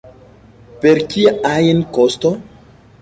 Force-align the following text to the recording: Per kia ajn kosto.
Per 0.85 1.01
kia 1.11 1.35
ajn 1.51 1.85
kosto. 1.99 2.33